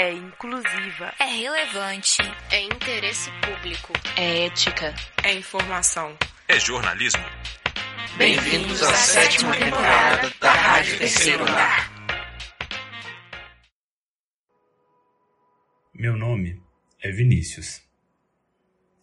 É 0.00 0.12
inclusiva. 0.12 1.12
É 1.18 1.24
relevante. 1.24 2.18
É 2.52 2.62
interesse 2.62 3.28
público. 3.40 3.92
É 4.16 4.46
ética. 4.46 4.94
É 5.24 5.34
informação. 5.34 6.16
É 6.46 6.56
jornalismo. 6.60 7.24
Bem-vindos 8.16 8.80
à 8.80 8.94
sétima 8.94 9.56
temporada 9.56 10.32
da 10.40 10.52
Rádio 10.52 10.98
Terceiro 10.98 11.44
Lar. 11.44 11.90
Meu 15.92 16.16
nome 16.16 16.62
é 17.02 17.10
Vinícius. 17.10 17.82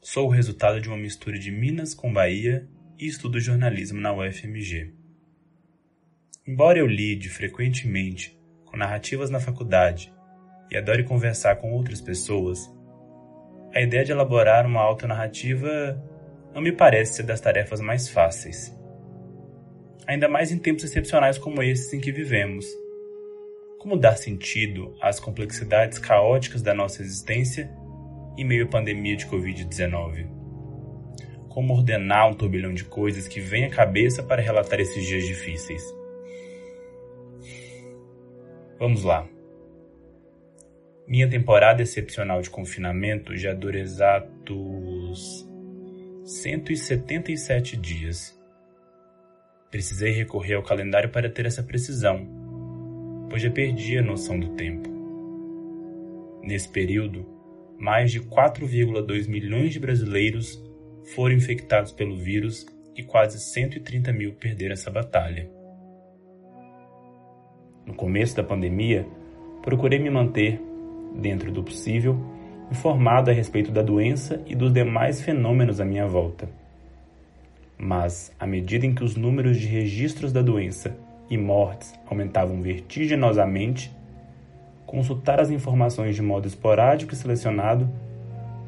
Sou 0.00 0.28
o 0.28 0.30
resultado 0.30 0.80
de 0.80 0.86
uma 0.86 0.96
mistura 0.96 1.36
de 1.36 1.50
Minas 1.50 1.94
com 1.94 2.12
Bahia 2.12 2.70
e 2.96 3.08
estudo 3.08 3.40
jornalismo 3.40 4.00
na 4.00 4.12
UFMG. 4.12 4.94
Embora 6.46 6.78
eu 6.78 6.86
lide 6.86 7.28
frequentemente 7.28 8.38
com 8.64 8.76
narrativas 8.76 9.30
na 9.30 9.40
faculdade 9.40 10.14
e 10.70 10.76
adore 10.76 11.04
conversar 11.04 11.56
com 11.56 11.72
outras 11.72 12.00
pessoas, 12.00 12.70
a 13.76 13.80
ideia 13.80 14.04
de 14.04 14.12
elaborar 14.12 14.66
uma 14.66 14.80
autonarrativa 14.80 16.02
não 16.54 16.62
me 16.62 16.72
parece 16.72 17.16
ser 17.16 17.24
das 17.24 17.40
tarefas 17.40 17.80
mais 17.80 18.08
fáceis. 18.08 18.74
Ainda 20.06 20.28
mais 20.28 20.50
em 20.50 20.58
tempos 20.58 20.84
excepcionais 20.84 21.36
como 21.36 21.62
esses 21.62 21.92
em 21.92 22.00
que 22.00 22.10
vivemos. 22.10 22.64
Como 23.78 23.98
dar 23.98 24.16
sentido 24.16 24.94
às 25.00 25.20
complexidades 25.20 25.98
caóticas 25.98 26.62
da 26.62 26.72
nossa 26.72 27.02
existência 27.02 27.70
em 28.38 28.44
meio 28.44 28.64
à 28.64 28.68
pandemia 28.68 29.14
de 29.14 29.26
Covid-19? 29.26 30.26
Como 31.50 31.74
ordenar 31.74 32.30
um 32.30 32.34
turbilhão 32.34 32.72
de 32.72 32.84
coisas 32.84 33.28
que 33.28 33.40
vem 33.40 33.66
à 33.66 33.70
cabeça 33.70 34.22
para 34.22 34.40
relatar 34.40 34.80
esses 34.80 35.04
dias 35.06 35.24
difíceis? 35.26 35.82
Vamos 38.78 39.04
lá. 39.04 39.28
Minha 41.08 41.30
temporada 41.30 41.82
excepcional 41.82 42.42
de 42.42 42.50
confinamento 42.50 43.36
já 43.36 43.54
dura 43.54 43.78
exatos 43.78 45.48
177 46.24 47.76
dias. 47.76 48.36
Precisei 49.70 50.10
recorrer 50.10 50.54
ao 50.54 50.64
calendário 50.64 51.08
para 51.10 51.30
ter 51.30 51.46
essa 51.46 51.62
precisão, 51.62 52.26
pois 53.30 53.40
já 53.40 53.48
perdi 53.48 53.96
a 53.96 54.02
noção 54.02 54.40
do 54.40 54.56
tempo. 54.56 54.90
Nesse 56.42 56.68
período, 56.68 57.24
mais 57.78 58.10
de 58.10 58.20
4,2 58.20 59.28
milhões 59.28 59.72
de 59.72 59.78
brasileiros 59.78 60.60
foram 61.14 61.36
infectados 61.36 61.92
pelo 61.92 62.16
vírus 62.16 62.66
e 62.96 63.04
quase 63.04 63.38
130 63.38 64.12
mil 64.12 64.32
perderam 64.34 64.72
essa 64.72 64.90
batalha. 64.90 65.48
No 67.86 67.94
começo 67.94 68.34
da 68.34 68.42
pandemia, 68.42 69.06
procurei 69.62 70.00
me 70.00 70.10
manter, 70.10 70.60
dentro 71.16 71.50
do 71.50 71.62
possível, 71.62 72.16
informado 72.70 73.30
a 73.30 73.34
respeito 73.34 73.70
da 73.70 73.82
doença 73.82 74.42
e 74.46 74.54
dos 74.54 74.72
demais 74.72 75.20
fenômenos 75.20 75.80
à 75.80 75.84
minha 75.84 76.06
volta. 76.06 76.48
Mas, 77.78 78.32
à 78.38 78.46
medida 78.46 78.86
em 78.86 78.94
que 78.94 79.04
os 79.04 79.16
números 79.16 79.58
de 79.58 79.66
registros 79.66 80.32
da 80.32 80.42
doença 80.42 80.96
e 81.28 81.36
mortes 81.36 81.94
aumentavam 82.06 82.60
vertiginosamente, 82.62 83.94
consultar 84.86 85.40
as 85.40 85.50
informações 85.50 86.14
de 86.14 86.22
modo 86.22 86.46
esporádico 86.46 87.12
e 87.12 87.16
selecionado 87.16 87.88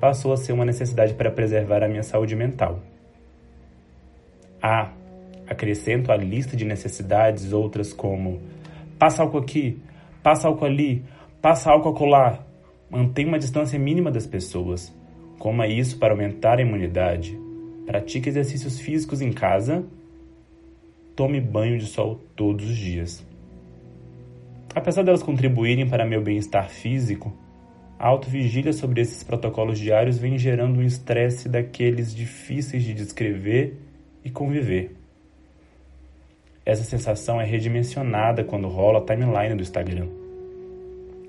passou 0.00 0.32
a 0.32 0.36
ser 0.36 0.52
uma 0.52 0.64
necessidade 0.64 1.14
para 1.14 1.30
preservar 1.30 1.82
a 1.82 1.88
minha 1.88 2.02
saúde 2.02 2.34
mental. 2.34 2.80
Ah, 4.62 4.90
acrescento 5.46 6.10
à 6.10 6.16
lista 6.16 6.56
de 6.56 6.64
necessidades 6.64 7.52
outras 7.52 7.92
como 7.92 8.40
Passa 8.98 9.22
álcool 9.22 9.38
aqui, 9.38 9.78
passa 10.22 10.48
álcool 10.48 10.64
ali, 10.64 11.04
passa 11.40 11.70
álcool 11.70 11.90
acolá. 11.90 12.44
Mantenha 12.90 13.28
uma 13.28 13.38
distância 13.38 13.78
mínima 13.78 14.10
das 14.10 14.26
pessoas. 14.26 14.94
Coma 15.38 15.66
isso 15.66 15.98
para 15.98 16.12
aumentar 16.12 16.58
a 16.58 16.62
imunidade. 16.62 17.38
Pratique 17.84 18.28
exercícios 18.28 18.80
físicos 18.80 19.20
em 19.20 19.32
casa. 19.32 19.84
Tome 21.14 21.40
banho 21.40 21.78
de 21.78 21.86
sol 21.86 22.20
todos 22.34 22.68
os 22.68 22.76
dias. 22.76 23.26
Apesar 24.74 25.02
delas 25.02 25.22
contribuírem 25.22 25.88
para 25.88 26.04
meu 26.04 26.22
bem-estar 26.22 26.68
físico, 26.68 27.32
a 27.98 28.08
autovigília 28.08 28.74
sobre 28.74 29.00
esses 29.00 29.22
protocolos 29.22 29.78
diários 29.78 30.18
vem 30.18 30.36
gerando 30.36 30.80
um 30.80 30.82
estresse 30.82 31.48
daqueles 31.48 32.14
difíceis 32.14 32.82
de 32.82 32.92
descrever 32.92 33.78
e 34.22 34.30
conviver. 34.30 34.94
Essa 36.64 36.82
sensação 36.82 37.40
é 37.40 37.44
redimensionada 37.44 38.44
quando 38.44 38.68
rola 38.68 38.98
a 38.98 39.02
timeline 39.02 39.54
do 39.54 39.62
Instagram. 39.62 40.08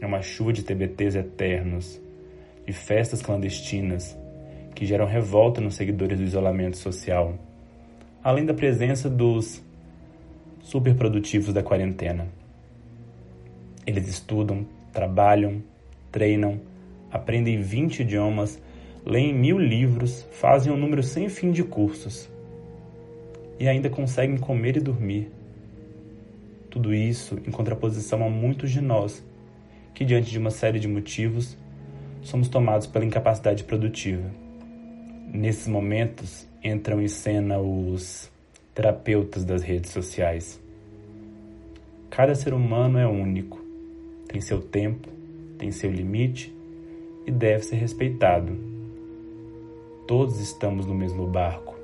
É 0.00 0.06
uma 0.06 0.20
chuva 0.20 0.52
de 0.52 0.62
TBTs 0.62 1.16
eternos, 1.16 2.00
de 2.66 2.72
festas 2.72 3.22
clandestinas, 3.22 4.16
que 4.74 4.84
geram 4.84 5.06
revolta 5.06 5.60
nos 5.60 5.74
seguidores 5.74 6.18
do 6.18 6.24
isolamento 6.24 6.76
social, 6.76 7.34
além 8.22 8.44
da 8.44 8.52
presença 8.52 9.08
dos 9.08 9.62
superprodutivos 10.62 11.54
da 11.54 11.62
quarentena. 11.62 12.26
Eles 13.86 14.06
estudam, 14.08 14.66
trabalham, 14.92 15.62
treinam, 16.12 16.60
aprendem 17.10 17.62
20 17.62 18.00
idiomas, 18.00 18.60
leem 19.04 19.32
mil 19.32 19.58
livros, 19.58 20.26
fazem 20.32 20.72
um 20.72 20.76
número 20.76 21.02
sem 21.02 21.28
fim 21.28 21.52
de 21.52 21.62
cursos 21.62 22.28
e 23.58 23.66
ainda 23.68 23.88
conseguem 23.88 24.36
comer 24.36 24.76
e 24.76 24.80
dormir. 24.80 25.30
Tudo 26.68 26.92
isso 26.92 27.38
em 27.46 27.50
contraposição 27.50 28.22
a 28.22 28.28
muitos 28.28 28.70
de 28.70 28.82
nós, 28.82 29.24
que 29.96 30.04
diante 30.04 30.30
de 30.30 30.38
uma 30.38 30.50
série 30.50 30.78
de 30.78 30.86
motivos, 30.86 31.56
somos 32.20 32.48
tomados 32.48 32.86
pela 32.86 33.06
incapacidade 33.06 33.64
produtiva. 33.64 34.30
Nesses 35.32 35.66
momentos 35.66 36.46
entram 36.62 37.00
em 37.00 37.08
cena 37.08 37.58
os 37.58 38.30
terapeutas 38.74 39.42
das 39.42 39.62
redes 39.62 39.92
sociais. 39.92 40.60
Cada 42.10 42.34
ser 42.34 42.52
humano 42.52 42.98
é 42.98 43.06
único, 43.06 43.58
tem 44.28 44.38
seu 44.38 44.60
tempo, 44.60 45.08
tem 45.56 45.72
seu 45.72 45.90
limite 45.90 46.54
e 47.26 47.30
deve 47.30 47.64
ser 47.64 47.76
respeitado. 47.76 48.54
Todos 50.06 50.38
estamos 50.40 50.84
no 50.84 50.94
mesmo 50.94 51.26
barco 51.26 51.74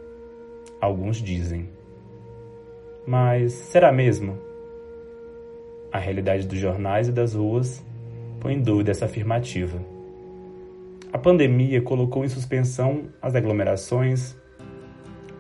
alguns 0.78 1.17
dizem. 1.17 1.67
Mas 3.06 3.53
será 3.53 3.91
mesmo? 3.91 4.37
A 5.91 5.99
realidade 5.99 6.47
dos 6.47 6.59
jornais 6.59 7.09
e 7.09 7.12
das 7.12 7.34
ruas 7.34 7.83
põe 8.42 8.54
em 8.54 8.60
dúvida 8.60 8.91
essa 8.91 9.04
afirmativa. 9.04 9.78
A 11.12 11.19
pandemia 11.19 11.80
colocou 11.80 12.25
em 12.25 12.28
suspensão 12.28 13.04
as 13.22 13.36
aglomerações, 13.36 14.36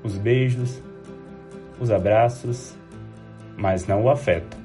os 0.04 0.16
beijos, 0.16 0.80
os 1.80 1.90
abraços, 1.90 2.78
mas 3.56 3.88
não 3.88 4.04
o 4.04 4.08
afeto. 4.08 4.56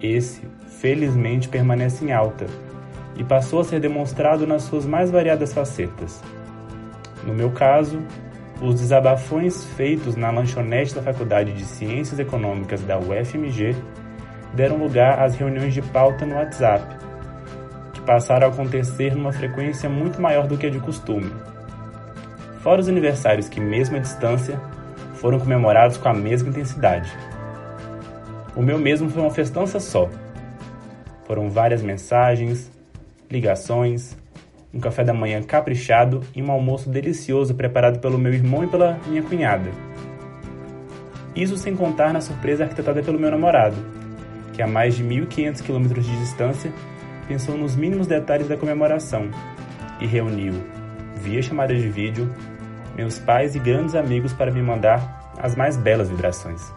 Esse, 0.00 0.42
felizmente, 0.68 1.48
permanece 1.48 2.04
em 2.04 2.12
alta 2.12 2.46
e 3.16 3.24
passou 3.24 3.58
a 3.58 3.64
ser 3.64 3.80
demonstrado 3.80 4.46
nas 4.46 4.62
suas 4.62 4.86
mais 4.86 5.10
variadas 5.10 5.52
facetas. 5.52 6.22
No 7.26 7.34
meu 7.34 7.50
caso, 7.50 8.00
os 8.60 8.76
desabafões 8.76 9.64
feitos 9.76 10.14
na 10.14 10.30
lanchonete 10.30 10.94
da 10.94 11.02
Faculdade 11.02 11.52
de 11.52 11.64
Ciências 11.64 12.20
Econômicas 12.20 12.82
da 12.82 13.00
UFMG 13.00 13.74
deram 14.54 14.76
lugar 14.76 15.18
às 15.18 15.34
reuniões 15.34 15.74
de 15.74 15.82
pauta 15.82 16.24
no 16.24 16.36
WhatsApp, 16.36 17.11
passaram 18.06 18.46
a 18.46 18.50
acontecer 18.50 19.14
numa 19.14 19.32
frequência 19.32 19.88
muito 19.88 20.20
maior 20.20 20.46
do 20.46 20.56
que 20.56 20.66
a 20.66 20.70
de 20.70 20.78
costume. 20.78 21.32
Fora 22.60 22.80
os 22.80 22.88
aniversários 22.88 23.48
que, 23.48 23.60
mesmo 23.60 23.96
à 23.96 23.98
distância, 23.98 24.60
foram 25.14 25.38
comemorados 25.38 25.96
com 25.96 26.08
a 26.08 26.14
mesma 26.14 26.48
intensidade. 26.48 27.12
O 28.54 28.62
meu 28.62 28.78
mesmo 28.78 29.08
foi 29.08 29.22
uma 29.22 29.30
festança 29.30 29.80
só. 29.80 30.08
Foram 31.24 31.48
várias 31.48 31.82
mensagens, 31.82 32.70
ligações, 33.30 34.16
um 34.74 34.80
café 34.80 35.04
da 35.04 35.14
manhã 35.14 35.42
caprichado 35.42 36.22
e 36.34 36.42
um 36.42 36.50
almoço 36.50 36.88
delicioso 36.88 37.54
preparado 37.54 37.98
pelo 37.98 38.18
meu 38.18 38.32
irmão 38.32 38.64
e 38.64 38.66
pela 38.66 38.98
minha 39.06 39.22
cunhada. 39.22 39.70
Isso 41.34 41.56
sem 41.56 41.74
contar 41.74 42.12
na 42.12 42.20
surpresa 42.20 42.64
arquitetada 42.64 43.02
pelo 43.02 43.18
meu 43.18 43.30
namorado, 43.30 43.76
que 44.52 44.60
a 44.60 44.66
mais 44.66 44.94
de 44.94 45.04
1.500 45.04 45.62
quilômetros 45.62 46.04
de 46.04 46.18
distância 46.18 46.72
pensou 47.26 47.56
nos 47.56 47.76
mínimos 47.76 48.06
detalhes 48.06 48.48
da 48.48 48.56
comemoração 48.56 49.30
e 50.00 50.06
reuniu, 50.06 50.64
via 51.16 51.42
chamada 51.42 51.74
de 51.74 51.88
vídeo, 51.88 52.32
meus 52.96 53.18
pais 53.18 53.54
e 53.54 53.58
grandes 53.58 53.94
amigos 53.94 54.32
para 54.32 54.50
me 54.50 54.62
mandar 54.62 55.32
as 55.38 55.56
mais 55.56 55.76
belas 55.76 56.08
vibrações. 56.08 56.72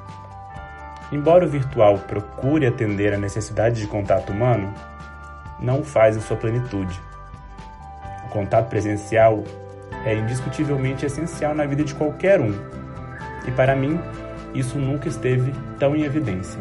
Embora 1.12 1.46
o 1.46 1.50
virtual 1.50 2.00
procure 2.00 2.66
atender 2.66 3.14
a 3.14 3.18
necessidade 3.18 3.80
de 3.80 3.88
contato 3.88 4.32
humano, 4.32 4.74
não 5.60 5.82
o 5.82 5.84
faz 5.84 6.18
em 6.18 6.22
sua 6.22 6.38
plenitude 6.38 7.00
contato 8.36 8.68
presencial 8.68 9.46
é 10.06 10.14
indiscutivelmente 10.14 11.06
essencial 11.06 11.56
na 11.56 11.66
vida 11.66 11.86
de 11.86 11.96
qualquer 11.96 12.42
um, 12.42 12.54
e 13.48 13.52
para 13.52 13.74
mim, 13.78 13.98
isso 14.54 14.78
nunca 14.78 15.08
esteve 15.08 15.54
tão 15.80 15.96
em 15.96 16.04
evidência. 16.04 16.60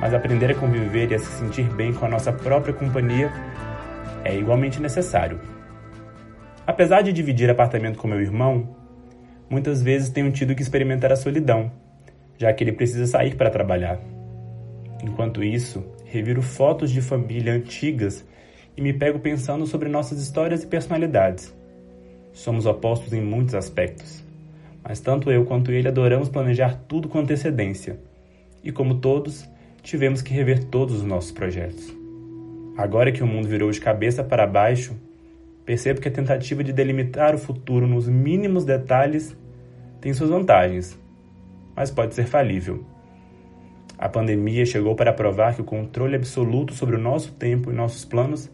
Mas 0.00 0.12
aprender 0.12 0.50
a 0.50 0.54
conviver 0.54 1.10
e 1.10 1.14
a 1.14 1.18
se 1.18 1.26
sentir 1.38 1.64
bem 1.74 1.92
com 1.92 2.04
a 2.04 2.08
nossa 2.08 2.32
própria 2.32 2.74
companhia 2.74 3.32
é 4.24 4.36
igualmente 4.36 4.80
necessário. 4.80 5.40
Apesar 6.66 7.02
de 7.02 7.12
dividir 7.12 7.48
apartamento 7.48 7.98
com 7.98 8.08
meu 8.08 8.20
irmão, 8.20 8.76
muitas 9.48 9.80
vezes 9.80 10.10
tenho 10.10 10.32
tido 10.32 10.54
que 10.54 10.62
experimentar 10.62 11.12
a 11.12 11.16
solidão, 11.16 11.70
já 12.36 12.52
que 12.52 12.64
ele 12.64 12.72
precisa 12.72 13.06
sair 13.06 13.36
para 13.36 13.50
trabalhar. 13.50 14.00
Enquanto 15.02 15.44
isso, 15.44 15.84
reviro 16.04 16.42
fotos 16.42 16.90
de 16.90 17.00
família 17.00 17.52
antigas 17.52 18.26
e 18.76 18.82
me 18.82 18.92
pego 18.92 19.18
pensando 19.18 19.66
sobre 19.66 19.88
nossas 19.88 20.20
histórias 20.20 20.62
e 20.62 20.66
personalidades. 20.66 21.54
Somos 22.32 22.66
opostos 22.66 23.12
em 23.12 23.22
muitos 23.22 23.54
aspectos, 23.54 24.22
mas 24.82 25.00
tanto 25.00 25.30
eu 25.30 25.44
quanto 25.44 25.72
ele 25.72 25.88
adoramos 25.88 26.28
planejar 26.28 26.74
tudo 26.86 27.08
com 27.08 27.18
antecedência. 27.18 27.98
E 28.62 28.72
como 28.72 28.96
todos, 28.96 29.48
tivemos 29.86 30.20
que 30.20 30.34
rever 30.34 30.64
todos 30.64 30.96
os 30.96 31.04
nossos 31.04 31.30
projetos. 31.30 31.94
Agora 32.76 33.12
que 33.12 33.22
o 33.22 33.26
mundo 33.26 33.46
virou 33.46 33.70
de 33.70 33.80
cabeça 33.80 34.24
para 34.24 34.44
baixo, 34.44 34.96
percebo 35.64 36.00
que 36.00 36.08
a 36.08 36.12
tentativa 36.12 36.64
de 36.64 36.72
delimitar 36.72 37.34
o 37.34 37.38
futuro 37.38 37.86
nos 37.86 38.08
mínimos 38.08 38.64
detalhes 38.64 39.36
tem 40.00 40.12
suas 40.12 40.28
vantagens, 40.28 40.98
mas 41.74 41.90
pode 41.90 42.14
ser 42.14 42.26
falível. 42.26 42.84
A 43.96 44.08
pandemia 44.08 44.66
chegou 44.66 44.96
para 44.96 45.12
provar 45.12 45.54
que 45.54 45.62
o 45.62 45.64
controle 45.64 46.16
absoluto 46.16 46.74
sobre 46.74 46.96
o 46.96 47.00
nosso 47.00 47.32
tempo 47.32 47.70
e 47.70 47.74
nossos 47.74 48.04
planos 48.04 48.50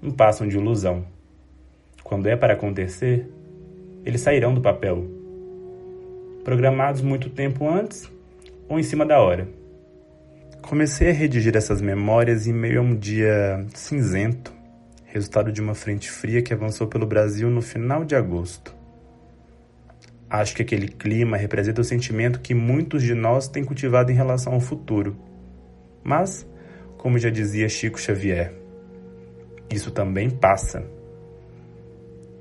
não 0.00 0.10
passam 0.10 0.48
de 0.48 0.56
ilusão. 0.56 1.04
Quando 2.02 2.26
é 2.26 2.36
para 2.36 2.54
acontecer, 2.54 3.28
eles 4.04 4.22
sairão 4.22 4.54
do 4.54 4.62
papel, 4.62 5.06
programados 6.42 7.02
muito 7.02 7.28
tempo 7.28 7.68
antes 7.68 8.10
ou 8.66 8.78
em 8.78 8.82
cima 8.82 9.04
da 9.04 9.20
hora. 9.20 9.46
Comecei 10.66 11.10
a 11.10 11.12
redigir 11.12 11.54
essas 11.54 11.82
memórias 11.82 12.46
em 12.46 12.52
meio 12.52 12.80
a 12.80 12.82
um 12.82 12.96
dia 12.96 13.66
cinzento 13.74 14.50
resultado 15.04 15.52
de 15.52 15.60
uma 15.60 15.74
frente 15.74 16.10
fria 16.10 16.40
que 16.40 16.54
avançou 16.54 16.86
pelo 16.86 17.06
Brasil 17.06 17.50
no 17.50 17.60
final 17.60 18.02
de 18.02 18.16
agosto. 18.16 18.74
Acho 20.28 20.56
que 20.56 20.62
aquele 20.62 20.88
clima 20.88 21.36
representa 21.36 21.82
o 21.82 21.84
sentimento 21.84 22.40
que 22.40 22.54
muitos 22.54 23.02
de 23.02 23.14
nós 23.14 23.46
têm 23.46 23.62
cultivado 23.62 24.10
em 24.10 24.14
relação 24.14 24.54
ao 24.54 24.60
futuro. 24.60 25.16
Mas, 26.02 26.48
como 26.96 27.18
já 27.18 27.28
dizia 27.28 27.68
Chico 27.68 28.00
Xavier, 28.00 28.54
isso 29.70 29.90
também 29.90 30.30
passa. 30.30 30.82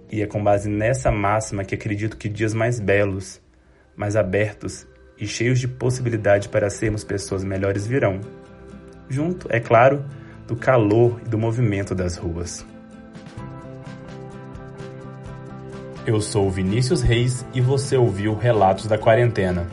E 0.10 0.22
é 0.22 0.26
com 0.26 0.42
base 0.42 0.70
nessa 0.70 1.12
máxima 1.12 1.66
que 1.66 1.76
acredito 1.76 2.18
que 2.18 2.30
dias 2.30 2.54
mais 2.54 2.80
belos, 2.80 3.42
mais 3.98 4.16
abertos 4.16 4.88
e 5.24 5.28
cheios 5.28 5.58
de 5.58 5.68
possibilidade 5.70 6.50
para 6.50 6.70
sermos 6.70 7.04
pessoas 7.04 7.46
melhores 7.46 7.88
virão. 7.88 8.20
Junto, 9.08 9.48
é 9.50 9.60
claro, 9.60 10.04
do 10.46 10.56
calor 10.56 11.22
e 11.26 11.30
do 11.30 11.38
movimento 11.38 11.96
das 11.96 12.18
ruas. 12.18 12.66
Eu 16.06 16.20
sou 16.20 16.52
Vinícius 16.52 17.02
Reis 17.02 17.46
e 17.54 17.62
você 17.62 17.96
ouviu 17.96 18.36
Relatos 18.36 18.86
da 18.86 18.98
Quarentena. 18.98 19.66